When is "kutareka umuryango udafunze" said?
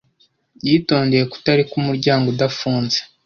1.31-2.99